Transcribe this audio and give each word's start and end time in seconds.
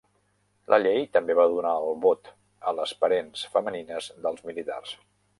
La 0.73 0.77
llei 0.83 1.03
també 1.17 1.33
va 1.39 1.45
donar 1.55 1.73
el 1.89 1.93
vot 2.05 2.31
a 2.71 2.73
les 2.77 2.93
parents 3.05 3.43
femenines 3.57 4.09
dels 4.25 4.41
militars. 4.51 4.95